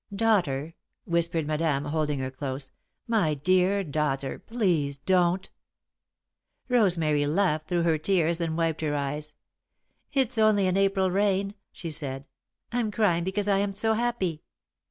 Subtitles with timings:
[0.15, 0.73] "Daughter,"
[1.05, 2.71] whispered Madame, holding her close.
[3.07, 4.39] "My dear daughter!
[4.39, 5.47] Please don't!"
[6.67, 9.35] Rosemary laughed through her tears, then wiped her eyes.
[10.11, 12.25] "It's only an April rain," she said.
[12.71, 14.41] "I'm crying because I'm so happy."